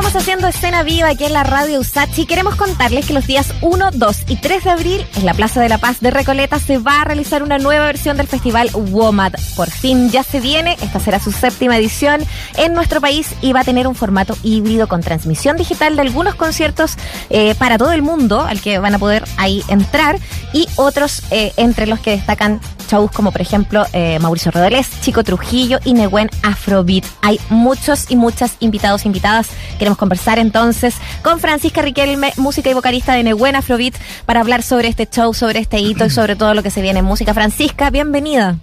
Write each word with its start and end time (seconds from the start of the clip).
Estamos 0.00 0.22
haciendo 0.22 0.48
escena 0.48 0.82
viva 0.82 1.10
aquí 1.10 1.24
en 1.24 1.34
la 1.34 1.42
radio 1.42 1.78
Usachi. 1.78 2.24
Queremos 2.24 2.54
contarles 2.54 3.04
que 3.04 3.12
los 3.12 3.26
días 3.26 3.52
1, 3.60 3.90
2 3.92 4.16
y 4.28 4.36
3 4.36 4.64
de 4.64 4.70
abril 4.70 5.06
en 5.14 5.26
la 5.26 5.34
Plaza 5.34 5.60
de 5.60 5.68
la 5.68 5.76
Paz 5.76 6.00
de 6.00 6.10
Recoleta 6.10 6.58
se 6.58 6.78
va 6.78 7.02
a 7.02 7.04
realizar 7.04 7.42
una 7.42 7.58
nueva 7.58 7.84
versión 7.84 8.16
del 8.16 8.26
festival 8.26 8.70
WOMAD. 8.72 9.34
Por 9.56 9.70
fin 9.70 10.10
ya 10.10 10.22
se 10.22 10.40
viene, 10.40 10.78
esta 10.80 11.00
será 11.00 11.20
su 11.20 11.32
séptima 11.32 11.76
edición 11.76 12.22
en 12.56 12.72
nuestro 12.72 13.02
país 13.02 13.34
y 13.42 13.52
va 13.52 13.60
a 13.60 13.64
tener 13.64 13.86
un 13.86 13.94
formato 13.94 14.38
híbrido 14.42 14.88
con 14.88 15.02
transmisión 15.02 15.58
digital 15.58 15.96
de 15.96 16.02
algunos 16.02 16.34
conciertos 16.34 16.96
eh, 17.28 17.54
para 17.56 17.76
todo 17.76 17.92
el 17.92 18.00
mundo, 18.00 18.40
al 18.40 18.62
que 18.62 18.78
van 18.78 18.94
a 18.94 18.98
poder 18.98 19.24
ahí 19.36 19.62
entrar, 19.68 20.18
y 20.54 20.66
otros 20.76 21.24
eh, 21.30 21.52
entre 21.58 21.86
los 21.86 22.00
que 22.00 22.12
destacan 22.12 22.58
shows 22.90 23.10
como 23.12 23.30
por 23.30 23.40
ejemplo 23.40 23.86
eh, 23.92 24.18
Mauricio 24.18 24.50
Rodolés, 24.50 24.88
Chico 25.00 25.22
Trujillo 25.22 25.78
y 25.84 25.92
Nehuen 25.92 26.30
Afrobeat. 26.42 27.04
Hay 27.22 27.38
muchos 27.48 28.10
y 28.10 28.16
muchas 28.16 28.56
invitados, 28.60 29.06
invitadas. 29.06 29.48
Queremos 29.90 29.98
conversar 29.98 30.38
entonces 30.38 30.94
con 31.24 31.40
Francisca 31.40 31.82
Riquelme, 31.82 32.32
música 32.36 32.70
y 32.70 32.74
vocalista 32.74 33.14
de 33.14 33.24
Nehuen 33.24 33.56
Afrobeat, 33.56 33.94
para 34.24 34.38
hablar 34.38 34.62
sobre 34.62 34.86
este 34.86 35.08
show, 35.10 35.34
sobre 35.34 35.58
este 35.58 35.80
hito 35.80 36.04
y 36.04 36.10
sobre 36.10 36.36
todo 36.36 36.54
lo 36.54 36.62
que 36.62 36.70
se 36.70 36.80
viene 36.80 37.00
en 37.00 37.04
música. 37.06 37.34
Francisca, 37.34 37.90
bienvenida. 37.90 38.54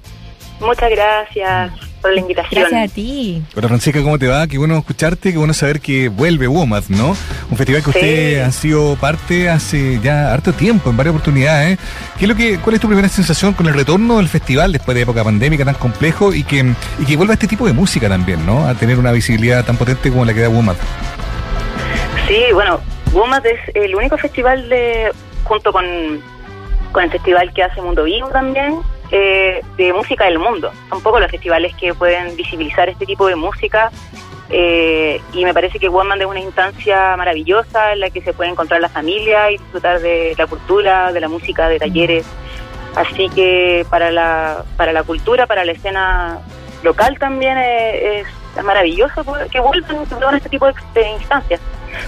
Muchas 0.62 0.90
gracias 0.90 1.72
por 2.02 2.14
la 2.14 2.22
invitación. 2.22 2.62
Gracias 2.62 2.92
a 2.92 2.94
ti. 2.94 3.44
Hola 3.56 3.68
Francisca, 3.68 4.02
¿cómo 4.02 4.18
te 4.18 4.28
va? 4.28 4.48
Qué 4.48 4.58
bueno 4.58 4.78
escucharte, 4.78 5.32
qué 5.32 5.38
bueno 5.38 5.54
saber 5.54 5.82
que 5.82 6.08
vuelve 6.10 6.48
WOMAD, 6.48 6.86
¿no? 6.90 7.16
Un 7.52 7.58
festival 7.58 7.84
que 7.84 7.92
Sí. 7.92 7.98
usted 8.00 8.42
ha 8.42 8.52
sido 8.52 8.96
parte 8.96 9.50
hace 9.50 10.00
ya 10.02 10.34
harto 10.34 10.54
tiempo, 10.54 10.90
en 10.90 10.98
varias 10.98 11.12
oportunidades. 11.14 11.78
¿Qué 12.18 12.26
es 12.26 12.30
lo 12.30 12.36
que, 12.36 12.58
¿Cuál 12.60 12.76
es 12.76 12.82
tu 12.82 12.88
primera 12.88 13.08
sensación 13.10 13.54
con 13.54 13.68
el 13.68 13.74
retorno 13.76 14.18
del 14.18 14.30
festival 14.30 14.72
después 14.72 14.96
de 14.96 15.02
época 15.04 15.24
pandémica 15.24 15.64
tan 15.66 15.76
complejo 15.76 16.34
y 16.34 16.44
que, 16.44 16.74
y 17.00 17.06
que 17.06 17.18
vuelva 17.18 17.34
este 17.36 17.48
tipo 17.48 17.68
de 17.68 17.74
música 17.74 18.10
también, 18.10 18.44
¿no? 18.48 18.66
A 18.68 18.74
tener 18.74 18.98
una 18.98 19.12
visibilidad 19.12 19.64
tan 19.64 19.78
potente 19.78 20.10
como 20.10 20.26
la 20.26 20.34
que 20.34 20.40
da 20.42 20.50
WOMAD. 20.50 20.76
Sí, 22.28 22.44
bueno, 22.54 22.82
WOMAD 23.14 23.46
es 23.46 23.60
el 23.74 23.96
único 23.96 24.18
festival 24.18 24.68
de, 24.68 25.14
junto 25.46 25.72
con, 25.72 25.86
con 26.92 27.04
el 27.06 27.10
festival 27.10 27.54
que 27.54 27.64
hace 27.64 27.82
Mundo 27.82 28.04
Vivo 28.04 28.28
también, 28.28 28.82
eh, 29.12 29.62
de 29.78 29.94
música 29.94 30.26
del 30.26 30.38
mundo. 30.38 30.70
Son 30.90 31.02
pocos 31.02 31.22
los 31.22 31.32
festivales 31.32 31.74
que 31.76 31.94
pueden 31.94 32.36
visibilizar 32.36 32.90
este 32.90 33.06
tipo 33.06 33.28
de 33.28 33.38
música. 33.38 33.92
eh, 34.50 35.22
y 35.34 35.46
me 35.46 35.54
parece 35.54 35.80
que 35.80 35.88
WOMAD 35.88 36.20
es 36.20 36.26
una 36.26 36.42
instancia 36.42 37.16
maravillosa 37.16 37.94
en 37.94 38.02
la 38.02 38.10
que 38.10 38.22
se 38.22 38.34
puede 38.34 38.50
encontrar 38.50 38.82
la 38.82 38.90
familia 38.90 39.50
y 39.50 39.58
disfrutar 39.58 40.02
de 40.02 40.36
la 40.38 40.48
cultura, 40.48 41.14
de 41.14 41.22
la 41.22 41.30
música, 41.30 41.70
de 41.70 41.80
talleres. 41.80 42.26
Así 42.96 43.30
que 43.30 43.86
para 43.90 44.12
la, 44.12 44.66
para 44.76 44.92
la 44.92 45.04
cultura, 45.04 45.48
para 45.48 45.64
la 45.64 45.72
escena 45.72 46.40
local 46.84 47.18
también 47.20 47.58
es, 47.58 48.28
es 48.58 48.64
maravilloso 48.66 49.24
que 49.50 49.62
vuelvan 49.62 50.36
este 50.36 50.50
tipo 50.50 50.66
de 50.66 51.10
instancias. 51.10 51.62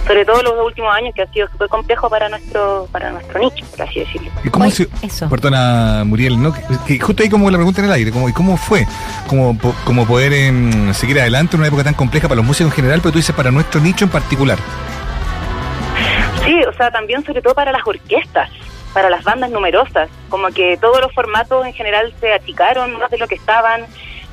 Sobre 0.06 0.24
todo 0.24 0.42
los 0.42 0.54
últimos 0.66 0.94
años 0.94 1.14
que 1.14 1.22
ha 1.22 1.26
sido 1.32 1.48
súper 1.48 1.68
complejo 1.68 2.08
para 2.10 2.28
nuestro 2.28 2.88
para 2.92 3.10
nuestro 3.10 3.38
nicho, 3.40 3.64
por 3.70 3.82
así 3.88 4.00
decirlo. 4.00 4.30
¿Y 4.44 4.48
cómo 4.50 4.64
Oye, 4.66 4.74
se, 4.74 4.88
eso. 5.06 5.28
Perdona, 5.28 6.02
Muriel, 6.04 6.40
¿no? 6.40 6.52
Que, 6.52 6.62
que 6.86 7.00
justo 7.00 7.22
ahí 7.22 7.28
como 7.28 7.50
la 7.50 7.58
pregunta 7.58 7.80
en 7.80 7.86
el 7.86 7.92
aire, 7.92 8.10
como, 8.10 8.28
¿y 8.28 8.32
cómo 8.32 8.56
fue? 8.56 8.86
Como, 9.28 9.56
po- 9.56 9.74
como 9.84 10.06
poder 10.06 10.32
em, 10.32 10.92
seguir 10.94 11.20
adelante 11.20 11.56
en 11.56 11.60
una 11.60 11.68
época 11.68 11.84
tan 11.84 11.94
compleja 11.94 12.28
para 12.28 12.36
los 12.36 12.44
músicos 12.46 12.72
en 12.72 12.76
general, 12.76 13.00
pero 13.02 13.12
tú 13.12 13.18
dices 13.18 13.34
para 13.34 13.50
nuestro 13.50 13.80
nicho 13.80 14.04
en 14.04 14.10
particular. 14.10 14.58
Sí, 16.44 16.62
o 16.64 16.72
sea, 16.72 16.90
también 16.90 17.24
sobre 17.24 17.42
todo 17.42 17.54
para 17.54 17.70
las 17.72 17.86
orquestas, 17.86 18.50
para 18.94 19.10
las 19.10 19.22
bandas 19.24 19.50
numerosas, 19.50 20.08
como 20.28 20.48
que 20.48 20.76
todos 20.78 21.00
los 21.00 21.12
formatos 21.12 21.66
en 21.66 21.74
general 21.74 22.12
se 22.20 22.32
achicaron 22.32 22.98
más 22.98 23.10
de 23.10 23.18
lo 23.18 23.28
que 23.28 23.34
estaban. 23.34 23.82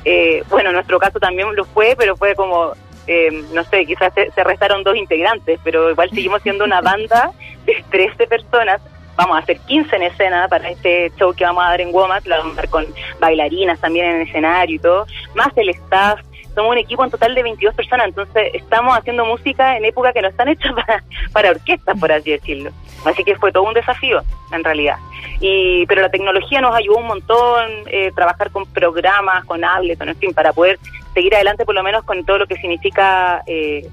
Eh, 0.04 0.42
bueno, 0.48 0.70
en 0.70 0.76
nuestro 0.76 0.98
caso 0.98 1.18
también 1.20 1.54
lo 1.54 1.64
fue, 1.66 1.94
pero 1.98 2.16
fue 2.16 2.34
como, 2.34 2.72
eh, 3.08 3.44
no 3.52 3.64
sé, 3.64 3.86
quizás 3.86 4.12
se, 4.14 4.30
se 4.30 4.44
restaron 4.44 4.84
dos 4.84 4.96
integrantes, 4.96 5.58
pero 5.64 5.90
igual 5.90 6.10
seguimos 6.10 6.42
siendo 6.42 6.64
una 6.64 6.80
banda 6.80 7.32
de 7.64 7.82
13 7.90 8.26
personas. 8.26 8.80
Vamos 9.16 9.36
a 9.36 9.40
hacer 9.40 9.58
15 9.58 9.96
en 9.96 10.02
escena 10.02 10.46
para 10.46 10.68
este 10.68 11.10
show 11.18 11.34
que 11.34 11.44
vamos 11.44 11.64
a 11.64 11.70
dar 11.70 11.80
en 11.80 11.92
Womack, 11.92 12.24
la 12.26 12.38
vamos 12.38 12.52
a 12.52 12.56
dar 12.56 12.68
con 12.68 12.86
bailarinas 13.18 13.80
también 13.80 14.06
en 14.06 14.16
el 14.20 14.28
escenario 14.28 14.76
y 14.76 14.78
todo, 14.78 15.06
más 15.34 15.48
el 15.56 15.70
staff, 15.70 16.20
somos 16.54 16.72
un 16.72 16.78
equipo 16.78 17.04
en 17.04 17.10
total 17.10 17.34
de 17.34 17.42
22 17.42 17.74
personas, 17.74 18.08
entonces 18.08 18.50
estamos 18.52 18.96
haciendo 18.96 19.24
música 19.24 19.76
en 19.76 19.84
época 19.84 20.12
que 20.12 20.22
no 20.22 20.28
están 20.28 20.48
hechas 20.48 20.72
para, 20.86 21.04
para 21.32 21.50
orquestas, 21.50 21.98
por 21.98 22.12
así 22.12 22.30
decirlo. 22.30 22.70
Así 23.04 23.22
que 23.22 23.36
fue 23.36 23.52
todo 23.52 23.62
un 23.62 23.74
desafío, 23.74 24.22
en 24.52 24.64
realidad. 24.64 24.96
Y 25.40 25.86
Pero 25.86 26.02
la 26.02 26.10
tecnología 26.10 26.60
nos 26.60 26.74
ayudó 26.74 26.98
un 26.98 27.06
montón, 27.06 27.70
eh, 27.86 28.10
trabajar 28.14 28.50
con 28.50 28.66
programas, 28.66 29.44
con 29.44 29.64
Ableton, 29.64 30.08
en 30.08 30.16
fin, 30.16 30.34
para 30.34 30.52
poder 30.52 30.78
seguir 31.18 31.34
adelante 31.34 31.64
por 31.64 31.74
lo 31.74 31.82
menos 31.82 32.04
con 32.04 32.24
todo 32.24 32.38
lo 32.38 32.46
que 32.46 32.54
significa 32.56 33.42
eh, 33.44 33.84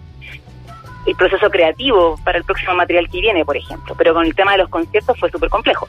el 1.08 1.16
proceso 1.16 1.50
creativo 1.50 2.20
para 2.24 2.38
el 2.38 2.44
próximo 2.44 2.76
material 2.76 3.10
que 3.10 3.20
viene, 3.20 3.44
por 3.44 3.58
ejemplo. 3.58 3.96
Pero 3.98 4.14
con 4.14 4.26
el 4.26 4.36
tema 4.36 4.52
de 4.52 4.60
los 4.60 4.70
conciertos 4.70 5.20
fue 5.20 5.32
súper 5.32 5.50
complejo. 5.50 5.88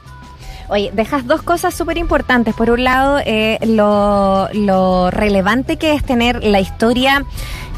Oye, 0.67 0.89
dejas 0.93 1.27
dos 1.27 1.43
cosas 1.43 1.75
súper 1.75 1.99
importantes. 1.99 2.55
Por 2.55 2.71
un 2.71 2.83
lado, 2.83 3.19
eh, 3.23 3.59
lo, 3.67 4.49
lo 4.53 5.11
relevante 5.11 5.77
que 5.77 5.93
es 5.93 6.03
tener 6.03 6.43
la 6.43 6.59
historia 6.59 7.23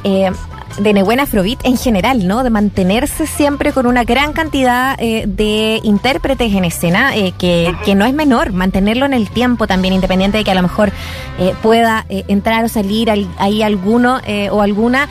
eh, 0.06 0.32
de 0.78 0.94
Nehuen 0.94 1.20
Afrobeat 1.20 1.60
en 1.66 1.78
general, 1.78 2.28
¿no? 2.28 2.44
De 2.44 2.50
mantenerse 2.50 3.28
siempre 3.28 3.74
con 3.74 3.86
una 3.88 4.04
gran 4.04 4.34
cantidad 4.34 4.96
eh, 5.00 5.26
de 5.28 5.80
intérpretes 5.84 6.54
en 6.54 6.66
escena, 6.66 7.16
eh, 7.16 7.34
que, 7.38 7.74
que 7.86 7.96
no 7.96 8.06
es 8.06 8.14
menor, 8.14 8.54
mantenerlo 8.54 9.06
en 9.06 9.14
el 9.14 9.30
tiempo 9.30 9.68
también, 9.68 9.94
independiente 9.94 10.38
de 10.38 10.44
que 10.44 10.52
a 10.52 10.56
lo 10.56 10.62
mejor 10.62 10.92
eh, 11.40 11.54
pueda 11.62 12.06
eh, 12.10 12.24
entrar 12.28 12.64
o 12.64 12.70
salir 12.70 13.10
al- 13.12 13.28
ahí 13.38 13.62
alguno 13.64 14.20
eh, 14.26 14.50
o 14.52 14.62
alguna, 14.62 15.10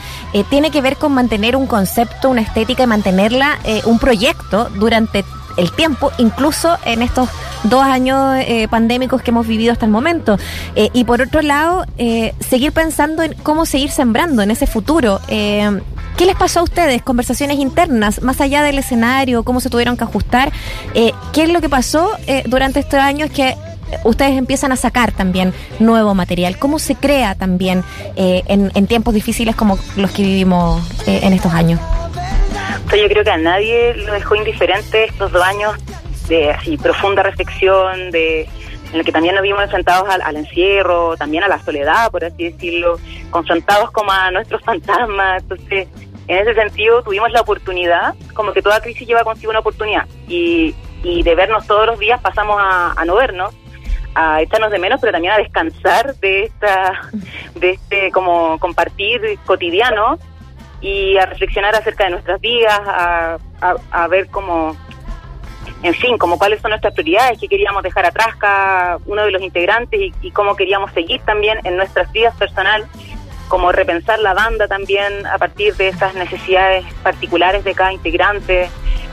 tiene 0.49 0.71
que 0.71 0.81
ver 0.81 0.97
con 0.97 1.11
mantener 1.13 1.55
un 1.55 1.67
concepto, 1.67 2.29
una 2.29 2.41
estética 2.41 2.83
y 2.83 2.87
mantenerla, 2.87 3.59
un 3.85 3.99
proyecto 3.99 4.69
durante 4.75 5.23
el 5.59 5.71
tiempo, 5.73 6.11
incluso 6.17 6.77
en 6.85 7.01
estos 7.01 7.29
dos 7.63 7.83
años 7.83 8.37
eh, 8.39 8.67
pandémicos 8.69 9.21
que 9.21 9.31
hemos 9.31 9.45
vivido 9.45 9.73
hasta 9.73 9.85
el 9.85 9.91
momento. 9.91 10.37
Eh, 10.75 10.89
y 10.93 11.03
por 11.03 11.21
otro 11.21 11.41
lado, 11.41 11.85
eh, 11.97 12.33
seguir 12.39 12.71
pensando 12.71 13.23
en 13.23 13.33
cómo 13.43 13.65
seguir 13.65 13.91
sembrando 13.91 14.41
en 14.41 14.51
ese 14.51 14.67
futuro. 14.67 15.19
¿Qué 15.27 16.25
les 16.25 16.35
pasó 16.35 16.61
a 16.61 16.63
ustedes? 16.63 17.01
Conversaciones 17.01 17.59
internas, 17.59 18.21
más 18.21 18.41
allá 18.41 18.61
del 18.61 18.77
escenario, 18.77 19.43
cómo 19.43 19.61
se 19.61 19.69
tuvieron 19.69 19.95
que 19.95 20.03
ajustar. 20.03 20.51
¿Qué 20.93 21.43
es 21.43 21.49
lo 21.49 21.61
que 21.61 21.69
pasó 21.69 22.09
durante 22.45 22.79
estos 22.79 22.99
años 22.99 23.29
que 23.31 23.55
ustedes 24.03 24.37
empiezan 24.37 24.73
a 24.73 24.75
sacar 24.75 25.13
también 25.13 25.53
nuevo 25.79 26.13
material? 26.15 26.57
¿Cómo 26.59 26.77
se 26.77 26.95
crea 26.95 27.35
también 27.35 27.85
en, 28.17 28.87
tiempos 28.87 29.13
difíciles 29.13 29.55
como 29.55 29.79
los 29.95 30.11
que 30.11 30.23
vivimos 30.23 30.81
en 31.05 31.31
estos 31.31 31.53
años? 31.53 31.79
O 32.89 32.91
sea, 32.91 33.03
yo 33.03 33.07
creo 33.07 33.23
que 33.23 33.29
a 33.29 33.37
nadie 33.37 33.93
lo 33.93 34.13
dejó 34.13 34.33
indiferente 34.33 35.03
estos 35.03 35.31
dos 35.31 35.43
años 35.43 35.75
de 36.27 36.49
así 36.49 36.75
profunda 36.75 37.21
reflexión, 37.21 38.09
de 38.09 38.49
en 38.91 38.95
el 38.95 39.05
que 39.05 39.11
también 39.11 39.35
nos 39.35 39.43
vimos 39.43 39.61
enfrentados 39.61 40.09
al, 40.09 40.23
al 40.23 40.37
encierro, 40.37 41.15
también 41.15 41.43
a 41.43 41.47
la 41.47 41.59
soledad, 41.59 42.09
por 42.09 42.25
así 42.25 42.49
decirlo, 42.49 42.97
confrontados 43.29 43.91
como 43.91 44.11
a 44.11 44.31
nuestros 44.31 44.63
fantasmas. 44.63 45.43
Entonces, 45.43 45.87
en 46.27 46.37
ese 46.39 46.55
sentido, 46.55 47.03
tuvimos 47.03 47.31
la 47.31 47.41
oportunidad, 47.41 48.15
como 48.33 48.53
que 48.53 48.63
toda 48.63 48.81
crisis 48.81 49.07
lleva 49.07 49.23
consigo 49.23 49.51
una 49.51 49.59
oportunidad, 49.59 50.07
y, 50.27 50.73
y 51.03 51.21
de 51.21 51.35
vernos 51.35 51.67
todos 51.67 51.85
los 51.85 51.99
días 51.99 52.19
pasamos 52.21 52.59
a, 52.59 52.93
a 52.99 53.05
no 53.05 53.13
vernos, 53.17 53.53
a 54.15 54.41
echarnos 54.41 54.71
de 54.71 54.79
menos, 54.79 54.99
pero 54.99 55.13
también 55.13 55.33
a 55.33 55.37
descansar 55.37 56.15
de 56.15 56.45
esta, 56.45 56.99
de 57.53 57.69
este 57.69 58.09
como 58.09 58.57
compartir 58.57 59.37
cotidiano 59.45 60.17
y 60.81 61.17
a 61.17 61.25
reflexionar 61.25 61.75
acerca 61.75 62.05
de 62.05 62.11
nuestras 62.11 62.39
vidas, 62.39 62.79
a, 62.85 63.37
a, 63.91 64.07
ver 64.07 64.27
cómo, 64.27 64.75
en 65.83 65.93
fin, 65.93 66.17
como 66.17 66.37
cuáles 66.37 66.61
son 66.61 66.69
nuestras 66.69 66.93
prioridades, 66.93 67.37
qué 67.39 67.47
queríamos 67.47 67.83
dejar 67.83 68.05
atrás 68.05 68.35
cada 68.37 68.97
uno 69.05 69.23
de 69.23 69.31
los 69.31 69.41
integrantes 69.41 69.99
y, 69.99 70.13
y 70.21 70.31
cómo 70.31 70.55
queríamos 70.55 70.91
seguir 70.93 71.21
también 71.21 71.59
en 71.63 71.75
nuestras 71.75 72.11
vidas 72.11 72.35
personales, 72.35 72.87
como 73.49 73.71
repensar 73.71 74.19
la 74.19 74.33
banda 74.33 74.67
también 74.67 75.25
a 75.27 75.37
partir 75.37 75.75
de 75.75 75.89
esas 75.89 76.13
necesidades 76.13 76.85
particulares 77.03 77.63
de 77.63 77.73
cada 77.73 77.91
integrante. 77.91 78.69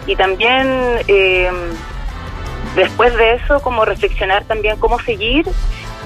Y 0.07 0.15
también 0.15 0.69
eh, 1.09 1.51
después 2.77 3.17
de 3.17 3.35
eso 3.35 3.61
como 3.61 3.85
reflexionar 3.85 4.45
también 4.45 4.77
cómo 4.79 5.01
seguir, 5.01 5.47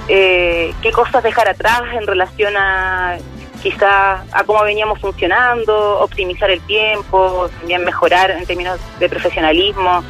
eh, 0.08 0.72
qué 0.80 0.92
cosas 0.92 1.22
dejar 1.22 1.48
atrás 1.48 1.82
en 1.92 2.06
relación 2.06 2.56
a 2.56 3.18
quizá 3.62 4.22
a 4.32 4.44
cómo 4.44 4.62
veníamos 4.64 4.98
funcionando, 5.00 6.00
optimizar 6.00 6.50
el 6.50 6.60
tiempo, 6.62 7.48
también 7.58 7.84
mejorar 7.84 8.30
en 8.30 8.46
términos 8.46 8.78
de 8.98 9.08
profesionalismo 9.08 10.02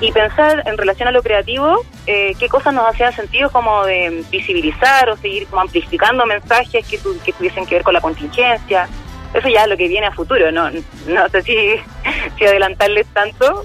y 0.00 0.12
pensar 0.12 0.62
en 0.66 0.78
relación 0.78 1.08
a 1.08 1.12
lo 1.12 1.22
creativo, 1.22 1.82
eh, 2.06 2.34
qué 2.38 2.48
cosas 2.48 2.72
nos 2.74 2.86
hacían 2.88 3.12
sentido 3.12 3.50
como 3.50 3.84
de 3.84 4.22
visibilizar 4.30 5.08
o 5.10 5.16
seguir 5.16 5.46
como 5.46 5.62
amplificando 5.62 6.24
mensajes 6.26 6.86
que, 6.86 6.98
tu- 6.98 7.18
que 7.22 7.32
tuviesen 7.32 7.66
que 7.66 7.74
ver 7.76 7.84
con 7.84 7.94
la 7.94 8.00
contingencia. 8.00 8.88
Eso 9.34 9.48
ya 9.48 9.66
lo 9.66 9.76
que 9.76 9.86
viene 9.88 10.06
a 10.06 10.12
futuro, 10.12 10.50
no, 10.50 10.70
no 11.06 11.28
sé 11.28 11.42
si, 11.42 11.54
si 12.38 12.44
adelantarles 12.44 13.06
tanto, 13.14 13.64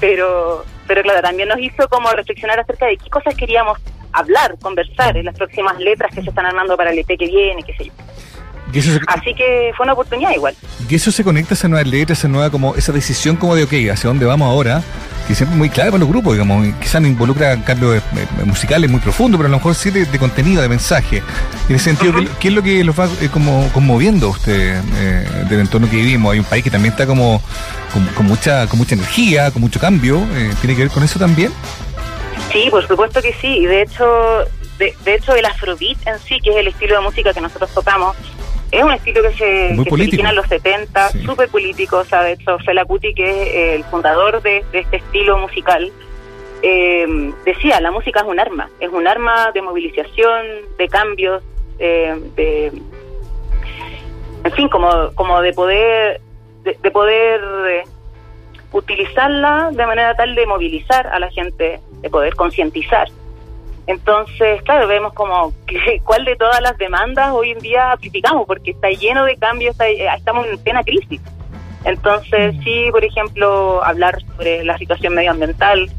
pero, 0.00 0.64
pero 0.86 1.02
claro, 1.02 1.20
también 1.20 1.48
nos 1.48 1.58
hizo 1.58 1.86
como 1.88 2.10
reflexionar 2.12 2.58
acerca 2.60 2.86
de 2.86 2.96
qué 2.96 3.10
cosas 3.10 3.34
queríamos 3.34 3.78
hablar, 4.12 4.56
conversar 4.60 5.16
en 5.16 5.26
las 5.26 5.34
próximas 5.36 5.78
letras 5.78 6.14
que 6.14 6.22
se 6.22 6.28
están 6.30 6.46
armando 6.46 6.76
para 6.76 6.90
el 6.92 6.98
EP 6.98 7.08
que 7.18 7.26
viene, 7.26 7.62
qué 7.62 7.74
sé 7.76 7.84
yo. 7.86 7.92
Así 9.06 9.34
que 9.34 9.70
fue 9.76 9.84
una 9.84 9.92
oportunidad 9.92 10.30
igual. 10.32 10.54
Y 10.88 10.94
eso 10.94 11.10
se 11.12 11.22
conecta 11.22 11.54
a 11.54 11.56
esa 11.56 11.68
nueva 11.68 11.84
letra, 11.88 12.14
esa 12.14 12.28
nueva 12.28 12.50
como 12.50 12.74
esa 12.74 12.92
decisión 12.92 13.36
como 13.36 13.54
de, 13.54 13.64
ok, 13.64 13.72
¿hacia 13.92 14.08
dónde 14.08 14.24
vamos 14.24 14.48
ahora? 14.48 14.82
Que 15.26 15.34
siempre 15.34 15.54
es 15.54 15.58
muy 15.58 15.68
clave 15.68 15.90
para 15.90 16.00
los 16.00 16.08
grupos, 16.08 16.32
digamos, 16.32 16.66
quizás 16.80 17.00
no 17.00 17.08
involucra 17.08 17.62
cambios 17.64 17.96
eh, 17.96 18.02
musicales 18.44 18.90
muy 18.90 19.00
profundos, 19.00 19.38
pero 19.38 19.46
a 19.46 19.50
lo 19.50 19.58
mejor 19.58 19.74
sí 19.74 19.90
de, 19.90 20.06
contenido, 20.18 20.62
de 20.62 20.68
mensaje. 20.68 21.22
En 21.68 21.76
ese 21.76 21.84
sentido, 21.84 22.14
¿qué, 22.40 22.48
es 22.48 22.54
lo 22.54 22.62
que 22.62 22.82
los 22.82 22.98
va 22.98 23.08
eh, 23.20 23.28
como 23.32 23.68
conmoviendo 23.72 24.28
a 24.28 24.30
usted 24.30 24.80
eh, 24.96 25.44
del 25.48 25.60
entorno 25.60 25.88
que 25.88 25.96
vivimos? 25.96 26.32
Hay 26.32 26.38
un 26.38 26.44
país 26.44 26.64
que 26.64 26.70
también 26.70 26.92
está 26.92 27.06
como 27.06 27.40
con, 28.16 28.26
mucha 28.26 28.66
con 28.66 28.78
mucha 28.78 28.94
energía, 28.94 29.50
con 29.50 29.62
mucho 29.62 29.78
cambio. 29.78 30.22
¿Tiene 30.60 30.74
que 30.74 30.82
ver 30.82 30.90
con 30.90 31.02
eso 31.02 31.18
también? 31.18 31.52
Sí, 32.52 32.68
por 32.70 32.86
supuesto 32.86 33.22
que 33.22 33.32
sí. 33.34 33.64
De 33.64 33.82
hecho, 33.82 34.04
de, 34.78 34.94
de 35.04 35.14
hecho 35.14 35.34
el 35.34 35.44
afrobeat 35.44 36.06
en 36.06 36.18
sí, 36.18 36.40
que 36.40 36.50
es 36.50 36.56
el 36.56 36.68
estilo 36.68 36.96
de 36.96 37.00
música 37.00 37.32
que 37.32 37.40
nosotros 37.40 37.70
tocamos, 37.72 38.16
es 38.72 38.82
un 38.82 38.92
estilo 38.92 39.22
que 39.22 39.32
se, 39.32 40.16
que 40.16 40.22
en 40.22 40.34
los 40.34 40.46
70, 40.46 41.10
súper 41.26 41.48
político. 41.50 41.98
O 41.98 42.04
sea, 42.04 42.22
de 42.22 42.32
hecho, 42.32 42.58
Fela 42.60 42.86
Kuti, 42.86 43.14
que 43.14 43.24
es 43.24 43.78
el 43.78 43.84
fundador 43.84 44.40
de, 44.40 44.64
este 44.72 44.96
estilo 44.96 45.36
musical, 45.36 45.92
eh, 46.62 47.32
decía, 47.44 47.80
la 47.80 47.90
música 47.90 48.20
es 48.20 48.26
un 48.26 48.40
arma, 48.40 48.70
es 48.80 48.88
un 48.90 49.06
arma 49.06 49.52
de 49.52 49.60
movilización, 49.60 50.46
de 50.78 50.88
cambios, 50.88 51.42
eh, 51.78 52.18
de, 52.34 52.72
en 54.44 54.52
fin, 54.52 54.68
como, 54.70 55.12
como 55.14 55.42
de 55.42 55.52
poder, 55.52 56.20
de, 56.62 56.90
poder 56.90 57.40
eh, 57.68 57.82
utilizarla 58.72 59.70
de 59.72 59.86
manera 59.86 60.14
tal 60.14 60.34
de 60.34 60.46
movilizar 60.46 61.08
a 61.08 61.18
la 61.18 61.30
gente, 61.30 61.78
de 62.00 62.10
poder 62.10 62.34
concientizar. 62.36 63.08
Entonces, 63.86 64.62
claro, 64.62 64.86
vemos 64.86 65.12
como 65.12 65.52
que, 65.66 66.00
cuál 66.04 66.24
de 66.24 66.36
todas 66.36 66.60
las 66.60 66.76
demandas 66.78 67.30
hoy 67.32 67.50
en 67.50 67.58
día 67.58 67.94
criticamos, 68.00 68.46
porque 68.46 68.72
está 68.72 68.88
lleno 68.90 69.24
de 69.24 69.36
cambios, 69.36 69.78
eh, 69.80 70.06
estamos 70.16 70.46
en 70.46 70.58
plena 70.58 70.82
crisis. 70.82 71.20
Entonces, 71.84 72.54
mm. 72.54 72.62
sí, 72.62 72.88
por 72.92 73.04
ejemplo, 73.04 73.82
hablar 73.84 74.22
sobre 74.36 74.64
la 74.64 74.78
situación 74.78 75.14
medioambiental, 75.14 75.90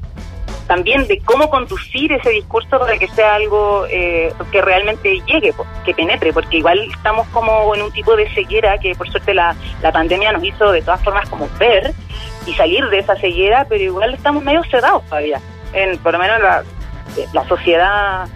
también 0.67 1.05
de 1.07 1.19
cómo 1.19 1.49
conducir 1.49 2.13
ese 2.13 2.29
discurso 2.29 2.79
para 2.79 2.97
que 2.97 3.07
sea 3.09 3.35
algo 3.35 3.85
eh, 3.89 4.33
que 4.49 4.61
realmente 4.61 5.21
llegue, 5.27 5.53
que 5.83 5.93
penetre, 5.93 6.31
porque 6.31 6.57
igual 6.57 6.79
estamos 6.89 7.27
como 7.27 7.75
en 7.75 7.81
un 7.81 7.91
tipo 7.91 8.15
de 8.15 8.29
ceguera 8.33 8.77
que 8.77 8.95
por 8.95 9.09
suerte 9.09 9.33
la, 9.33 9.55
la 9.81 9.91
pandemia 9.91 10.31
nos 10.31 10.43
hizo 10.43 10.71
de 10.71 10.81
todas 10.81 11.03
formas 11.03 11.29
como 11.29 11.49
ver 11.59 11.93
y 12.45 12.53
salir 12.53 12.85
de 12.85 12.99
esa 12.99 13.15
ceguera, 13.17 13.65
pero 13.67 13.83
igual 13.83 14.13
estamos 14.13 14.41
medio 14.41 14.63
sedados 14.63 15.03
todavía, 15.09 15.41
en, 15.73 15.97
por 15.97 16.13
lo 16.13 16.19
menos 16.19 16.39
la, 16.41 16.63
la 17.33 17.47
sociedad, 17.47 18.27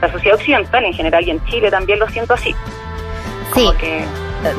la 0.00 0.12
sociedad 0.12 0.36
occidental 0.36 0.84
en 0.84 0.92
general 0.92 1.26
y 1.26 1.30
en 1.30 1.44
Chile 1.46 1.70
también 1.70 1.98
lo 1.98 2.08
siento 2.08 2.34
así. 2.34 2.54
sí. 3.54 3.68
que 3.78 4.04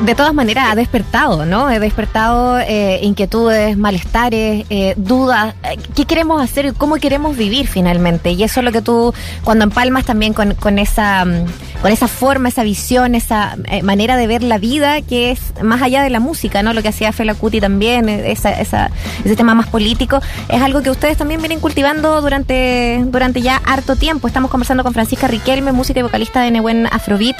de 0.04 0.14
todas 0.14 0.34
maneras 0.34 0.66
ha 0.70 0.74
despertado, 0.74 1.44
¿no? 1.46 1.66
Ha 1.66 1.78
despertado 1.78 2.58
eh, 2.58 3.00
inquietudes, 3.02 3.76
malestares, 3.76 4.66
eh, 4.70 4.94
dudas. 4.96 5.54
¿Qué 5.94 6.04
queremos 6.04 6.42
hacer? 6.42 6.74
¿Cómo 6.74 6.96
queremos 6.96 7.36
vivir 7.36 7.66
finalmente? 7.66 8.32
Y 8.32 8.42
eso 8.42 8.60
es 8.60 8.64
lo 8.64 8.72
que 8.72 8.82
tú, 8.82 9.14
cuando 9.44 9.64
empalmas 9.64 10.04
también 10.04 10.34
con, 10.34 10.54
con 10.54 10.78
esa 10.78 11.24
mm, 11.24 11.46
con 11.82 11.92
esa 11.92 12.08
forma, 12.08 12.48
esa 12.48 12.64
visión, 12.64 13.14
esa 13.14 13.56
eh, 13.66 13.82
manera 13.82 14.16
de 14.16 14.26
ver 14.26 14.42
la 14.42 14.58
vida 14.58 15.00
que 15.00 15.30
es 15.30 15.40
más 15.62 15.80
allá 15.80 16.02
de 16.02 16.10
la 16.10 16.20
música, 16.20 16.62
¿no? 16.62 16.72
Lo 16.72 16.82
que 16.82 16.88
hacía 16.88 17.12
Fela 17.12 17.34
Kuti 17.34 17.60
también, 17.60 18.08
esa, 18.08 18.50
esa, 18.50 18.90
ese 19.24 19.36
tema 19.36 19.54
más 19.54 19.68
político, 19.68 20.20
es 20.48 20.60
algo 20.60 20.82
que 20.82 20.90
ustedes 20.90 21.16
también 21.16 21.40
vienen 21.40 21.60
cultivando 21.60 22.20
durante, 22.20 23.04
durante 23.06 23.42
ya 23.42 23.62
harto 23.64 23.94
tiempo. 23.94 24.26
Estamos 24.26 24.50
conversando 24.50 24.82
con 24.82 24.92
Francisca 24.92 25.28
Riquelme, 25.28 25.72
música 25.72 26.00
y 26.00 26.02
vocalista 26.02 26.40
de 26.40 26.50
Nehuen 26.50 26.86
Afrobeat, 26.90 27.36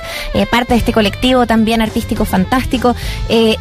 parte 0.50 0.74
de 0.74 0.78
este 0.78 0.92
colectivo 0.92 1.46
también 1.46 1.82
artístico 1.82 2.24
fantástico. 2.28 2.94
Eh, 3.28 3.56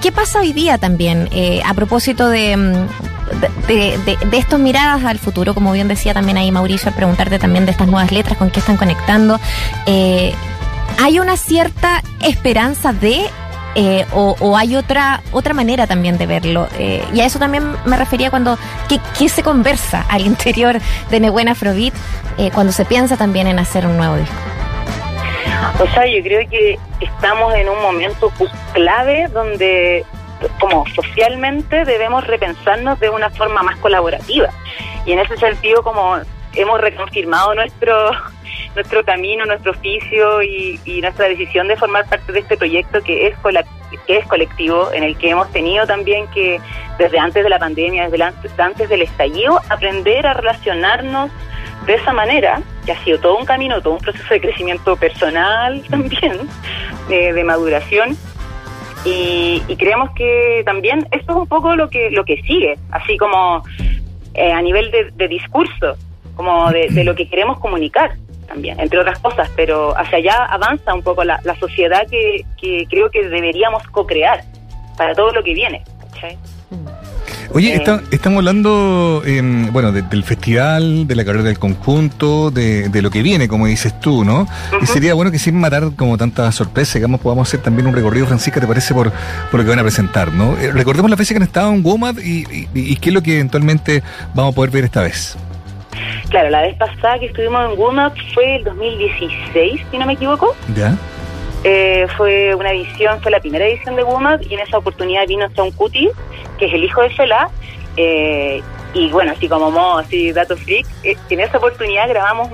¿qué, 0.00 0.12
pasa 0.12 0.40
hoy 0.40 0.52
día 0.52 0.78
también 0.78 1.28
eh, 1.32 1.60
a 1.64 1.74
propósito 1.74 2.28
mm, 2.28 2.28
de, 2.30 3.98
de, 4.30 4.38
estos 4.38 4.58
miradas 4.58 5.04
al 5.04 5.18
futuro? 5.18 5.54
Como 5.54 5.72
bien 5.72 5.88
decía 5.88 6.14
también 6.14 6.38
ahí 6.38 6.50
Mauricio, 6.50 6.88
al 6.88 6.94
preguntarte 6.94 7.38
también 7.38 7.66
de 7.66 7.72
estas 7.72 7.88
nuevas 7.88 8.12
letras, 8.12 8.38
con 8.38 8.50
qué 8.50 8.60
están 8.60 8.76
conectando. 8.76 9.38
Eh, 9.86 10.32
¿Hay 11.00 11.18
una 11.18 11.36
cierta 11.36 12.02
esperanza 12.20 12.92
de 12.92 13.28
o, 14.12 14.54
hay 14.58 14.76
otra 14.76 15.22
otra 15.32 15.54
manera 15.54 15.86
también 15.86 16.18
de 16.18 16.26
verlo. 16.26 16.68
y 16.78 17.20
a 17.20 17.24
eso 17.24 17.38
también 17.38 17.64
me 17.86 17.96
refería 17.96 18.28
cuando, 18.28 18.58
¿qué, 18.88 19.28
se 19.30 19.42
conversa 19.42 20.04
al 20.10 20.26
interior 20.26 20.78
de 21.10 21.20
Nehuen 21.20 21.48
Afrobeat 21.48 21.94
cuando 22.52 22.72
se 22.72 22.84
piensa 22.84 23.16
también 23.16 23.46
en 23.46 23.58
hacer 23.58 23.86
un 23.86 23.96
nuevo 23.96 24.16
disco? 24.16 24.51
O 25.80 25.86
sea, 25.88 26.06
yo 26.06 26.22
creo 26.22 26.48
que 26.48 26.78
estamos 27.00 27.54
en 27.54 27.68
un 27.68 27.80
momento 27.80 28.32
clave 28.72 29.28
donde 29.28 30.04
como 30.58 30.84
socialmente 30.88 31.84
debemos 31.84 32.26
repensarnos 32.26 32.98
de 32.98 33.10
una 33.10 33.30
forma 33.30 33.62
más 33.62 33.76
colaborativa. 33.78 34.48
Y 35.06 35.12
en 35.12 35.20
ese 35.20 35.36
sentido, 35.36 35.82
como 35.82 36.16
hemos 36.54 36.80
reconfirmado 36.80 37.54
nuestro 37.54 38.10
nuestro 38.74 39.04
camino, 39.04 39.44
nuestro 39.44 39.72
oficio 39.72 40.42
y, 40.42 41.00
nuestra 41.02 41.28
decisión 41.28 41.68
de 41.68 41.76
formar 41.76 42.08
parte 42.08 42.32
de 42.32 42.40
este 42.40 42.56
proyecto 42.56 43.02
que 43.02 43.28
es, 43.28 43.36
que 44.06 44.18
es 44.18 44.26
colectivo, 44.26 44.90
en 44.92 45.02
el 45.02 45.16
que 45.16 45.30
hemos 45.30 45.50
tenido 45.52 45.86
también 45.86 46.26
que, 46.28 46.60
desde 46.98 47.18
antes 47.18 47.42
de 47.42 47.50
la 47.50 47.58
pandemia, 47.58 48.08
desde 48.08 48.62
antes 48.62 48.88
del 48.88 49.02
estallido, 49.02 49.60
aprender 49.68 50.26
a 50.26 50.34
relacionarnos 50.34 51.30
de 51.86 51.94
esa 51.94 52.12
manera, 52.12 52.62
que 52.84 52.92
ha 52.92 53.04
sido 53.04 53.18
todo 53.18 53.36
un 53.36 53.44
camino, 53.44 53.80
todo 53.80 53.94
un 53.94 54.00
proceso 54.00 54.34
de 54.34 54.40
crecimiento 54.40 54.96
personal 54.96 55.82
también, 55.90 56.38
de, 57.08 57.44
maduración, 57.44 58.16
y, 59.04 59.60
creemos 59.78 60.10
que 60.14 60.62
también 60.64 61.08
esto 61.10 61.32
es 61.32 61.38
un 61.38 61.46
poco 61.46 61.74
lo 61.74 61.90
que 61.90 62.10
lo 62.10 62.24
que 62.24 62.40
sigue, 62.42 62.78
así 62.90 63.16
como 63.16 63.64
eh, 64.34 64.52
a 64.52 64.62
nivel 64.62 64.90
de, 64.90 65.28
discurso, 65.28 65.96
como 66.36 66.70
de, 66.70 67.04
lo 67.04 67.14
que 67.14 67.28
queremos 67.28 67.58
comunicar 67.58 68.12
también, 68.46 68.78
entre 68.78 68.98
otras 68.98 69.18
cosas, 69.18 69.50
pero 69.56 69.96
hacia 69.98 70.18
allá 70.18 70.44
avanza 70.44 70.94
un 70.94 71.02
poco 71.02 71.24
la, 71.24 71.40
sociedad 71.58 72.06
que, 72.08 72.44
que 72.60 72.86
creo 72.88 73.10
que 73.10 73.28
deberíamos 73.28 73.82
co-crear 73.88 74.44
para 74.96 75.14
todo 75.14 75.32
lo 75.32 75.42
que 75.42 75.54
viene. 75.54 75.82
Oye, 77.50 77.74
eh, 77.74 78.00
estamos 78.10 78.38
hablando, 78.38 79.22
em, 79.26 79.72
bueno, 79.72 79.92
del 79.92 80.24
festival, 80.24 81.06
de 81.06 81.14
la 81.14 81.24
carrera 81.24 81.44
del 81.44 81.58
conjunto, 81.58 82.50
de, 82.50 82.90
lo 83.02 83.10
que 83.10 83.22
viene, 83.22 83.48
como 83.48 83.66
dices 83.66 83.98
tú, 84.00 84.24
¿no? 84.24 84.46
Y 84.80 84.86
sería 84.86 85.14
bueno 85.14 85.30
que 85.30 85.38
sin 85.38 85.58
matar 85.58 85.90
como 85.96 86.16
tanta 86.16 86.50
sorpresa, 86.52 86.98
digamos, 86.98 87.20
podamos 87.20 87.48
hacer 87.48 87.60
también 87.60 87.86
un 87.86 87.94
recorrido, 87.94 88.26
Francisca, 88.26 88.60
¿te 88.60 88.66
parece? 88.66 88.94
Por, 88.94 89.12
por 89.50 89.60
lo 89.60 89.64
que 89.64 89.70
van 89.70 89.78
a 89.80 89.82
presentar, 89.82 90.32
¿no? 90.32 90.56
Eh, 90.58 90.70
recordemos 90.72 91.10
la 91.10 91.16
fecha 91.16 91.34
que 91.34 91.38
han 91.38 91.42
estado 91.42 91.72
en 91.72 91.84
WOMAD 91.84 92.18
y, 92.18 92.68
y, 92.74 92.96
qué 92.96 93.10
es 93.10 93.14
lo 93.14 93.22
que 93.22 93.34
eventualmente 93.34 94.02
vamos 94.34 94.52
a 94.52 94.54
poder 94.54 94.70
ver 94.70 94.84
esta 94.84 95.02
vez. 95.02 95.36
Claro, 96.30 96.48
la 96.50 96.62
vez 96.62 96.76
pasada 96.76 97.18
que 97.18 97.26
estuvimos 97.26 97.70
en 97.70 97.78
WOMAD 97.78 98.12
fue 98.32 98.56
el 98.56 98.64
2016, 98.64 99.82
si 99.90 99.98
no 99.98 100.06
me 100.06 100.14
equivoco. 100.14 100.54
Ya. 100.74 100.96
Eh, 101.64 102.06
fue 102.16 102.54
una 102.54 102.72
edición, 102.72 103.20
fue 103.22 103.30
la 103.30 103.40
primera 103.40 103.66
edición 103.66 103.94
de 103.94 104.02
WOMAD 104.02 104.40
y 104.42 104.54
en 104.54 104.60
esa 104.60 104.78
oportunidad 104.78 105.26
vino 105.28 105.48
Son 105.54 105.70
Cuti, 105.70 106.08
que 106.58 106.66
es 106.66 106.74
el 106.74 106.84
hijo 106.84 107.02
de 107.02 107.10
Fela, 107.10 107.48
eh, 107.96 108.60
y 108.94 109.10
bueno, 109.10 109.32
así 109.32 109.48
como 109.48 109.70
modo, 109.70 109.98
así 109.98 110.32
dato 110.32 110.56
freak, 110.56 110.86
eh, 111.04 111.16
en 111.30 111.40
esa 111.40 111.58
oportunidad 111.58 112.08
grabamos 112.08 112.48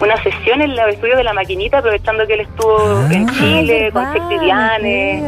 una 0.00 0.22
sesión 0.22 0.62
en 0.62 0.72
el 0.72 0.78
estudio 0.90 1.16
de 1.16 1.24
la 1.24 1.32
maquinita, 1.32 1.78
aprovechando 1.78 2.26
que 2.26 2.34
él 2.34 2.40
estuvo 2.40 2.76
ah, 2.78 3.08
en 3.10 3.28
Chile, 3.30 3.90
con 3.92 4.12
Sextidiane, 4.12 5.22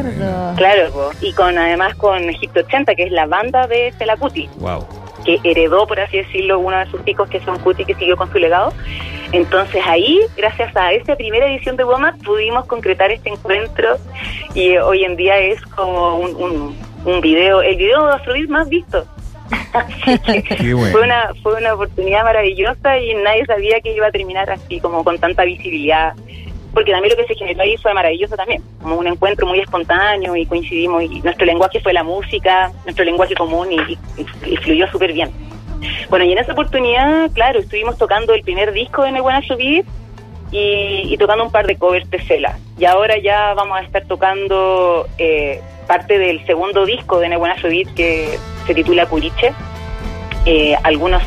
claro, 0.57 1.11
y 1.21 1.33
con 1.33 1.57
además 1.57 1.95
con 1.95 2.29
Egipto 2.29 2.59
80, 2.59 2.95
que 2.95 3.03
es 3.03 3.11
la 3.11 3.25
banda 3.25 3.67
de 3.67 3.93
Fela 3.97 4.17
Cuti. 4.17 4.49
Wow 4.57 5.00
que 5.25 5.39
heredó, 5.43 5.87
por 5.87 5.99
así 5.99 6.17
decirlo, 6.17 6.59
uno 6.59 6.77
de 6.77 6.85
sus 6.87 7.01
hijos, 7.07 7.29
que 7.29 7.39
son 7.41 7.59
Cuti, 7.59 7.85
que 7.85 7.95
siguió 7.95 8.17
con 8.17 8.31
su 8.31 8.37
legado. 8.37 8.73
Entonces 9.31 9.81
ahí, 9.85 10.19
gracias 10.35 10.75
a 10.75 10.91
esta 10.91 11.15
primera 11.15 11.47
edición 11.47 11.77
de 11.77 11.83
WOMAD, 11.83 12.17
pudimos 12.23 12.65
concretar 12.65 13.11
este 13.11 13.29
encuentro 13.29 13.97
y 14.53 14.75
hoy 14.77 15.05
en 15.05 15.15
día 15.15 15.37
es 15.37 15.61
como 15.61 16.17
un, 16.17 16.75
un, 17.05 17.21
video, 17.21 17.61
el 17.61 17.77
video 17.77 18.07
de 18.07 18.13
Afrodit 18.13 18.49
más 18.49 18.67
visto. 18.67 19.05
fue 20.91 21.01
una 21.01 21.33
fue 21.43 21.55
una 21.55 21.73
oportunidad 21.73 22.23
maravillosa 22.23 22.97
y 22.97 23.13
nadie 23.15 23.45
sabía 23.45 23.81
que 23.81 23.93
iba 23.93 24.07
a 24.07 24.11
terminar 24.11 24.49
así 24.49 24.79
como 24.79 25.03
con 25.03 25.17
tanta 25.19 25.43
visibilidad 25.43 26.13
porque 26.73 26.91
también 26.91 27.15
lo 27.15 27.21
que 27.21 27.33
se 27.33 27.37
generó 27.37 27.61
ahí 27.61 27.75
fue 27.77 27.93
maravilloso 27.93 28.35
también, 28.35 28.61
como 28.81 28.97
un 28.97 29.07
encuentro 29.07 29.45
muy 29.45 29.59
espontáneo 29.59 30.35
y 30.35 30.45
coincidimos 30.45 31.03
y 31.03 31.21
nuestro 31.21 31.45
lenguaje 31.45 31.79
fue 31.81 31.93
la 31.93 32.03
música, 32.03 32.71
nuestro 32.85 33.03
lenguaje 33.05 33.35
común 33.35 33.69
y, 33.71 33.97
fluyó 34.57 34.87
súper 34.87 35.13
bien. 35.13 35.31
Bueno, 36.09 36.25
y 36.25 36.31
en 36.31 36.37
esa 36.37 36.53
oportunidad, 36.53 37.31
claro, 37.31 37.59
estuvimos 37.59 37.97
tocando 37.97 38.33
el 38.33 38.43
primer 38.43 38.71
disco 38.71 39.03
de 39.03 39.11
Me 39.11 39.21
Buena 39.21 39.41
Subir 39.41 39.83
y, 40.51 41.17
tocando 41.17 41.43
un 41.45 41.51
par 41.51 41.65
de 41.65 41.75
covers 41.77 42.09
de 42.09 42.19
Cela. 42.19 42.57
Y 42.77 42.85
ahora 42.85 43.17
ya 43.17 43.53
vamos 43.53 43.77
a 43.77 43.81
estar 43.81 44.05
tocando 44.05 45.07
eh, 45.17 45.59
parte 45.87 46.19
del 46.19 46.45
segundo 46.45 46.85
disco 46.85 47.19
de 47.19 47.35
Buena 47.35 47.59
Subir 47.59 47.87
que 47.95 48.37
se 48.67 48.73
titula 48.73 49.07
Curiche. 49.07 49.53
Eh, 50.45 50.75
algunos 50.83 51.23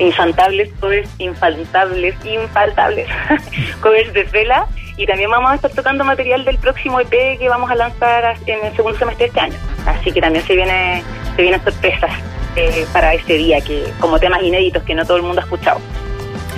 infantables, 0.00 0.70
covers 0.80 1.08
infaltables, 1.18 2.14
infaltables, 2.24 3.08
covers 3.80 4.12
de 4.12 4.24
Fela 4.24 4.66
y 4.96 5.06
también 5.06 5.30
vamos 5.30 5.52
a 5.52 5.54
estar 5.54 5.70
tocando 5.70 6.04
material 6.04 6.44
del 6.44 6.58
próximo 6.58 7.00
EP 7.00 7.38
que 7.38 7.48
vamos 7.48 7.70
a 7.70 7.74
lanzar 7.74 8.36
en 8.46 8.66
el 8.66 8.76
segundo 8.76 8.98
semestre 8.98 9.24
de 9.24 9.28
este 9.28 9.40
año. 9.40 9.58
Así 9.86 10.12
que 10.12 10.20
también 10.20 10.44
se 10.44 10.54
viene 10.54 11.02
se 11.36 11.42
vienen 11.42 11.62
sorpresas 11.62 12.10
eh, 12.56 12.84
para 12.92 13.14
ese 13.14 13.34
día, 13.34 13.60
que 13.60 13.84
como 14.00 14.18
temas 14.18 14.42
inéditos 14.42 14.82
que 14.82 14.94
no 14.94 15.04
todo 15.04 15.16
el 15.16 15.22
mundo 15.22 15.40
ha 15.40 15.44
escuchado. 15.44 15.80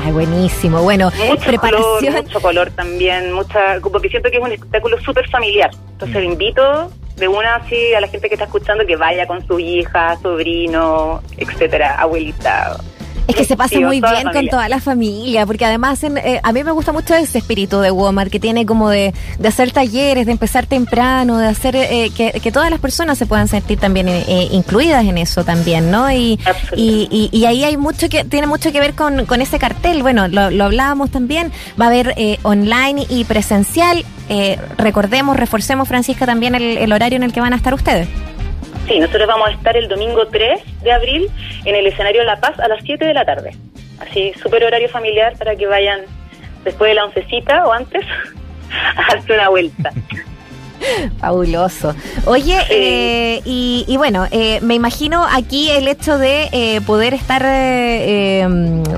Ay, 0.04 0.12
buenísimo. 0.12 0.82
Bueno, 0.82 1.10
mucho 1.28 1.46
preparación. 1.46 1.98
Color, 2.00 2.22
mucho 2.24 2.40
color 2.40 2.70
también, 2.70 3.32
mucha, 3.32 3.78
porque 3.80 4.08
siento 4.08 4.30
que 4.30 4.38
es 4.38 4.42
un 4.42 4.52
espectáculo 4.52 5.00
súper 5.00 5.28
familiar. 5.28 5.70
Entonces 5.92 6.16
le 6.16 6.24
invito 6.24 6.90
de 7.16 7.28
una 7.28 7.56
así 7.56 7.94
a 7.94 8.00
la 8.00 8.08
gente 8.08 8.28
que 8.28 8.34
está 8.34 8.46
escuchando 8.46 8.84
que 8.86 8.96
vaya 8.96 9.26
con 9.26 9.46
su 9.46 9.60
hija, 9.60 10.16
sobrino, 10.20 11.22
etcétera, 11.36 12.00
abuelita, 12.00 12.78
es 13.28 13.36
que 13.36 13.44
se 13.44 13.56
pasa 13.56 13.78
muy 13.80 14.00
bien 14.00 14.28
con 14.32 14.48
toda 14.48 14.68
la 14.68 14.80
familia, 14.80 15.46
porque 15.46 15.64
además 15.64 16.02
eh, 16.02 16.40
a 16.42 16.52
mí 16.52 16.64
me 16.64 16.72
gusta 16.72 16.92
mucho 16.92 17.14
ese 17.14 17.38
espíritu 17.38 17.80
de 17.80 17.90
Walmart, 17.90 18.30
que 18.30 18.40
tiene 18.40 18.66
como 18.66 18.90
de, 18.90 19.14
de 19.38 19.48
hacer 19.48 19.72
talleres, 19.72 20.26
de 20.26 20.32
empezar 20.32 20.66
temprano, 20.66 21.38
de 21.38 21.46
hacer 21.46 21.76
eh, 21.76 22.10
que, 22.16 22.32
que, 22.40 22.52
todas 22.52 22.70
las 22.70 22.80
personas 22.80 23.18
se 23.18 23.26
puedan 23.26 23.48
sentir 23.48 23.78
también 23.78 24.08
eh, 24.08 24.48
incluidas 24.50 25.04
en 25.04 25.18
eso 25.18 25.44
también, 25.44 25.90
¿no? 25.90 26.10
Y, 26.10 26.38
y, 26.76 27.30
y, 27.32 27.44
ahí 27.46 27.64
hay 27.64 27.76
mucho 27.76 28.08
que 28.08 28.24
tiene 28.24 28.46
mucho 28.46 28.72
que 28.72 28.80
ver 28.80 28.94
con, 28.94 29.24
con 29.26 29.40
ese 29.40 29.58
cartel. 29.58 30.02
Bueno, 30.02 30.28
lo, 30.28 30.50
lo 30.50 30.64
hablábamos 30.64 31.10
también, 31.10 31.52
va 31.80 31.86
a 31.86 31.88
haber 31.88 32.14
online 32.42 33.06
y 33.08 33.24
presencial. 33.24 34.04
recordemos, 34.78 35.36
reforcemos, 35.36 35.88
Francisca, 35.88 36.26
también 36.26 36.54
el, 36.54 36.78
el 36.78 36.92
horario 36.92 37.16
en 37.16 37.22
el 37.22 37.32
que 37.32 37.40
van 37.40 37.52
a 37.52 37.56
estar 37.56 37.74
ustedes. 37.74 38.08
Sí, 38.88 38.98
nosotros 38.98 39.28
vamos 39.28 39.48
a 39.48 39.52
estar 39.52 39.76
el 39.76 39.88
domingo 39.88 40.26
3 40.26 40.71
de 40.82 40.92
abril 40.92 41.30
en 41.64 41.74
el 41.74 41.86
escenario 41.86 42.24
La 42.24 42.40
Paz 42.40 42.58
a 42.60 42.68
las 42.68 42.82
7 42.84 43.04
de 43.04 43.14
la 43.14 43.24
tarde. 43.24 43.56
Así, 44.00 44.32
súper 44.42 44.64
horario 44.64 44.88
familiar 44.88 45.34
para 45.38 45.54
que 45.56 45.66
vayan 45.66 46.00
después 46.64 46.90
de 46.90 46.94
la 46.94 47.04
oncecita 47.04 47.66
o 47.66 47.72
antes 47.72 48.04
a 48.96 49.14
darse 49.14 49.32
una 49.32 49.48
vuelta. 49.48 49.92
Fabuloso. 51.18 51.94
Oye, 52.26 52.58
eh, 52.70 53.40
y, 53.44 53.96
bueno, 53.96 54.26
eh, 54.30 54.60
me 54.62 54.74
imagino 54.74 55.24
aquí 55.24 55.70
el 55.70 55.88
hecho 55.88 56.18
de 56.18 56.48
eh, 56.52 56.80
poder 56.82 57.14
estar 57.14 57.42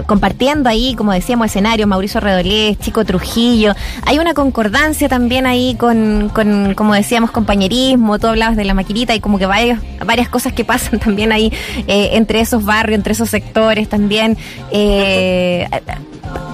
compartiendo 0.06 0.68
ahí, 0.68 0.94
como 0.94 1.12
decíamos, 1.12 1.46
escenarios, 1.46 1.88
Mauricio 1.88 2.20
Redolés, 2.20 2.78
Chico 2.78 3.04
Trujillo. 3.04 3.74
Hay 4.06 4.18
una 4.18 4.34
concordancia 4.34 5.08
también 5.08 5.46
ahí 5.46 5.76
con, 5.76 6.30
con, 6.34 6.74
como 6.74 6.94
decíamos, 6.94 7.30
compañerismo. 7.30 8.18
Tú 8.18 8.26
hablabas 8.26 8.56
de 8.56 8.64
la 8.64 8.74
maquinita 8.74 9.14
y 9.14 9.20
como 9.20 9.38
que 9.38 9.46
varias, 9.46 9.80
varias 10.04 10.28
cosas 10.28 10.52
que 10.52 10.64
pasan 10.64 10.98
también 11.04 11.32
ahí 11.32 11.52
entre 11.86 12.40
esos 12.40 12.64
barrios, 12.64 12.96
entre 12.96 13.12
esos 13.12 13.30
sectores 13.30 13.88
también 13.88 14.36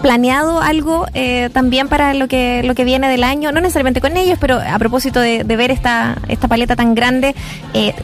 planeado 0.03 0.61
algo 0.61 1.07
eh, 1.15 1.51
también 1.53 1.89
para 1.89 2.15
lo 2.15 2.29
que 2.29 2.63
lo 2.63 2.75
que 2.75 2.85
viene 2.85 3.09
del 3.09 3.25
año, 3.25 3.53
no 3.53 3.61
necesariamente 3.61 4.01
con 4.01 4.17
ellos, 4.17 4.39
pero 4.41 4.59
a 4.59 4.79
propósito 4.79 5.21
de, 5.21 5.45
ver 5.45 5.71
esta 5.71 6.17
esta 6.29 6.49
paleta 6.49 6.77
tan 6.77 6.95
grande, 6.95 7.35
eh, 7.75 7.95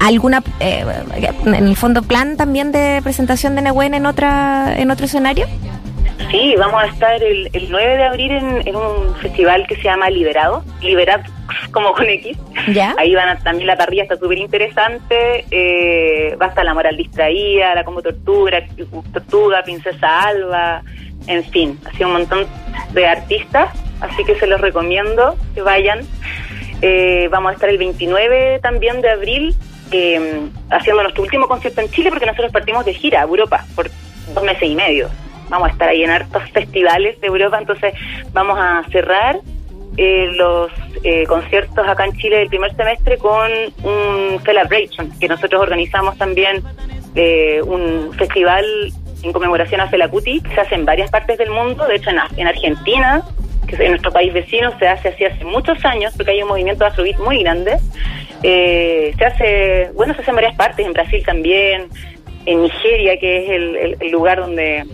alguna 0.00 0.42
eh, 0.60 0.84
en 1.44 1.54
el 1.54 1.76
fondo 1.76 2.02
plan 2.02 2.36
también 2.36 2.72
de 2.72 3.00
presentación 3.02 3.54
de 3.54 3.62
Nehuen 3.62 3.94
en 3.94 4.06
otra 4.06 4.74
en 4.76 4.90
otro 4.90 5.06
escenario. 5.06 5.46
Sí, 6.30 6.54
vamos 6.56 6.82
a 6.82 6.86
estar 6.86 7.22
el, 7.22 7.50
9 7.68 7.96
de 7.96 8.04
abril 8.04 8.32
en, 8.64 8.76
un 8.76 9.14
festival 9.16 9.66
que 9.66 9.76
se 9.76 9.82
llama 9.82 10.08
Liberado, 10.08 10.64
Liberad 10.80 11.20
como 11.72 11.92
con 11.92 12.08
X. 12.08 12.36
¿Ya? 12.72 12.94
Ahí 12.98 13.14
van 13.14 13.28
a, 13.28 13.38
también 13.38 13.66
la 13.66 13.76
parrilla 13.76 14.04
está 14.04 14.16
súper 14.16 14.38
interesante, 14.38 15.44
va 16.40 16.46
a 16.46 16.48
estar 16.50 16.64
la 16.64 16.74
moral 16.74 16.96
distraída, 16.96 17.74
la 17.74 17.84
como 17.84 18.02
tortuga, 18.02 18.62
tortuga, 19.12 19.62
princesa 19.62 20.22
Alba, 20.22 20.82
en 21.26 21.44
fin, 21.44 21.78
sido 21.96 22.08
un 22.08 22.14
montón 22.14 22.46
de 22.92 23.06
artistas, 23.06 23.70
así 24.00 24.24
que 24.24 24.38
se 24.38 24.46
los 24.46 24.60
recomiendo 24.60 25.36
que 25.54 25.62
vayan. 25.62 26.00
Eh, 26.80 27.28
vamos 27.30 27.50
a 27.50 27.54
estar 27.54 27.68
el 27.68 27.78
29 27.78 28.58
también 28.60 29.00
de 29.00 29.10
abril 29.10 29.54
eh, 29.92 30.40
haciendo 30.70 31.02
nuestro 31.02 31.22
último 31.22 31.46
concierto 31.46 31.80
en 31.80 31.88
Chile 31.90 32.10
porque 32.10 32.26
nosotros 32.26 32.50
partimos 32.50 32.84
de 32.84 32.94
gira 32.94 33.20
a 33.20 33.22
Europa 33.22 33.64
por 33.76 33.88
dos 34.34 34.42
meses 34.42 34.64
y 34.64 34.74
medio. 34.74 35.08
Vamos 35.48 35.68
a 35.68 35.72
estar 35.72 35.88
ahí 35.88 36.02
en 36.02 36.10
hartos 36.10 36.42
festivales 36.50 37.20
de 37.20 37.26
Europa, 37.26 37.58
entonces 37.58 37.94
vamos 38.32 38.58
a 38.58 38.82
cerrar 38.90 39.38
eh, 39.96 40.28
los 40.32 40.70
conciertos 41.26 41.86
acá 41.86 42.04
en 42.04 42.12
Chile 42.12 42.38
del 42.38 42.48
primer 42.48 42.74
semestre 42.76 43.18
con 43.18 43.50
un 43.82 44.40
celebration 44.44 45.10
que 45.18 45.26
nosotros 45.26 45.60
organizamos 45.60 46.16
también 46.16 46.62
un 47.66 48.12
festival 48.16 48.64
en 49.22 49.32
conmemoración 49.32 49.80
a 49.80 49.88
Felacuti, 49.88 50.40
que 50.40 50.54
se 50.54 50.60
hace 50.60 50.74
en 50.74 50.84
varias 50.84 51.10
partes 51.10 51.38
del 51.38 51.50
mundo, 51.50 51.86
de 51.86 51.96
hecho 51.96 52.10
en, 52.10 52.46
Argentina, 52.46 53.22
que 53.66 53.74
es 53.76 53.80
en 53.80 53.90
nuestro 53.90 54.12
país 54.12 54.32
vecino, 54.32 54.76
se 54.78 54.88
hace 54.88 55.08
así 55.08 55.24
hace 55.24 55.44
muchos 55.44 55.84
años, 55.84 56.12
porque 56.16 56.32
hay 56.32 56.42
un 56.42 56.48
movimiento 56.48 56.84
afrobeat 56.84 57.18
muy 57.18 57.42
grande. 57.42 57.78
Eh, 58.42 59.14
se 59.16 59.24
hace, 59.24 59.90
bueno, 59.94 60.14
se 60.14 60.22
hace 60.22 60.30
en 60.30 60.36
varias 60.36 60.56
partes, 60.56 60.84
en 60.84 60.92
Brasil 60.92 61.22
también, 61.24 61.88
en 62.46 62.62
Nigeria, 62.62 63.16
que 63.18 63.44
es 63.44 63.96
el, 64.00 64.10
lugar 64.10 64.40
donde, 64.40 64.84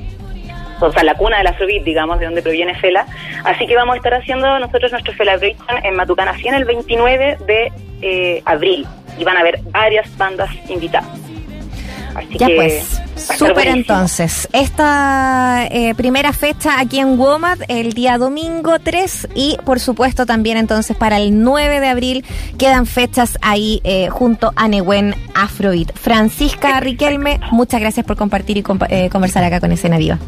o 0.81 0.93
sea, 0.93 1.05
la 1.05 1.15
cuna 1.15 1.39
del 1.39 1.47
afrobeat, 1.49 1.85
digamos, 1.85 2.19
de 2.19 2.27
donde 2.27 2.43
proviene 2.43 2.75
Fela. 2.77 3.07
Así 3.45 3.67
que 3.67 3.75
vamos 3.75 3.95
a 3.95 3.97
estar 3.97 4.15
haciendo 4.15 4.59
nosotros 4.59 4.93
nuestro 4.93 5.15
Celebration 5.15 5.85
en 5.85 5.95
Matucana 5.97 6.35
100 6.35 6.55
el 6.55 6.65
29 6.65 7.39
de 7.47 7.73
eh, 8.03 8.43
abril 8.45 8.87
y 9.19 9.25
van 9.25 9.37
a 9.37 9.41
haber 9.41 9.61
varias 9.71 10.17
bandas 10.17 10.51
invitadas. 10.69 11.09
Así 12.15 12.39
ya 12.39 12.49
pues, 12.55 13.01
súper 13.17 13.69
entonces. 13.69 14.49
Esta 14.53 15.67
eh, 15.71 15.95
primera 15.95 16.33
fecha 16.33 16.81
aquí 16.81 16.99
en 16.99 17.19
WOMAD 17.19 17.61
el 17.69 17.93
día 17.93 18.19
domingo 18.19 18.79
3 18.79 19.29
y 19.35 19.57
por 19.65 19.79
supuesto 19.79 20.27
también 20.27 20.57
entonces 20.57 20.97
para 20.97 21.19
el 21.19 21.43
9 21.43 21.81
de 21.81 21.89
abril 21.89 22.25
quedan 22.57 22.87
fechas 22.87 23.39
ahí 23.43 23.81
eh, 23.85 24.09
junto 24.09 24.53
a 24.57 24.69
Nehuen 24.69 25.15
Afrobeat. 25.35 25.93
Francisca 25.97 26.81
Riquelme, 26.81 27.41
muchas 27.53 27.81
gracias 27.81 28.05
por 28.05 28.17
compartir 28.17 28.57
y 28.57 28.65
eh, 28.89 29.09
conversar 29.11 29.45
acá 29.45 29.61
con 29.61 29.71
Escena 29.73 29.99
Viva. 29.99 30.19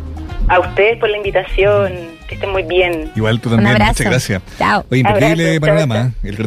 A 0.50 0.58
ustedes 0.58 0.98
por 0.98 1.08
la 1.08 1.16
invitación, 1.16 1.92
que 2.26 2.34
estén 2.34 2.50
muy 2.50 2.64
bien. 2.64 3.12
Igual 3.14 3.40
tú 3.40 3.50
también, 3.50 3.72
muchas 3.72 4.00
gracias. 4.00 4.42
Chao. 4.58 4.84
Oye, 4.90 5.00
increíble 5.00 5.60
panorama. 5.60 6.12
El 6.24 6.38